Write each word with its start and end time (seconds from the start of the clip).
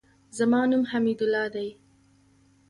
زما 0.37 0.61
نوم 0.69 0.83
حمیدالله 0.91 1.45
دئ. 1.55 1.69